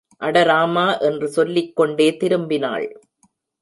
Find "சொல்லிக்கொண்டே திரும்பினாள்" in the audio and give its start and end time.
1.27-2.87